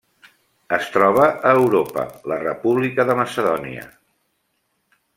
Es 0.77 0.87
troba 0.95 1.27
a 1.49 1.51
Europa: 1.59 2.07
la 2.33 2.39
República 2.47 3.07
de 3.13 3.19
Macedònia. 3.23 3.89